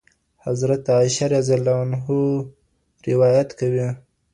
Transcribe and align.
حضرت 0.39 0.89
عائشة 0.89 1.27
رضي 1.35 1.53
الله 1.57 1.71
عنها 1.71 2.43
روايت 3.11 3.49
کوي. 3.59 3.89